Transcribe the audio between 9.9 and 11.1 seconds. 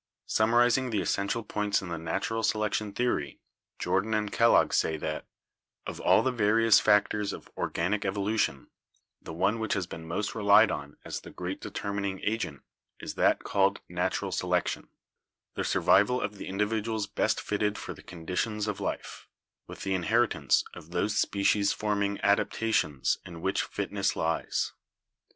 most relied on